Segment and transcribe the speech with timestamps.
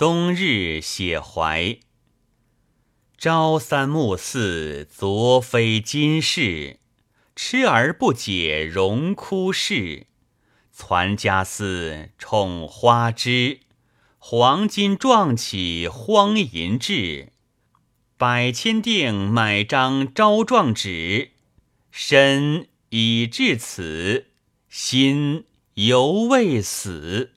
[0.00, 1.76] 冬日写怀。
[3.18, 6.78] 朝三暮四，昨非今事，
[7.36, 10.06] 痴而不解荣枯事。
[10.70, 13.60] 攒家私，宠花枝，
[14.16, 17.34] 黄金壮起荒淫志。
[18.16, 21.32] 百千锭买张招状纸，
[21.90, 24.28] 身已至此，
[24.70, 25.44] 心
[25.74, 27.32] 犹未死。